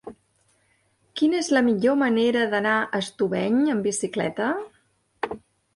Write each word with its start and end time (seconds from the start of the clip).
Quina 1.21 1.37
és 1.41 1.51
la 1.57 1.63
millor 1.69 1.99
manera 2.03 2.47
d'anar 2.55 2.75
a 2.81 3.05
Estubeny 3.07 3.61
amb 3.77 3.91
bicicleta? 3.91 4.51